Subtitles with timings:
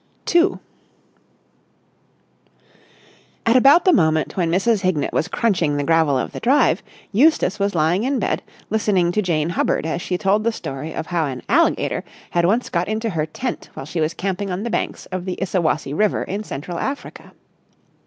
[0.25, 0.59] §2
[3.45, 4.81] At about the moment when Mrs.
[4.81, 6.81] Hignett was crunching the gravel of the drive,
[7.11, 8.41] Eustace was lying in bed,
[8.71, 12.67] listening to Jane Hubbard as she told the story of how an alligator had once
[12.67, 16.23] got into her tent while she was camping on the banks of the Issawassi River
[16.23, 17.33] in Central Africa.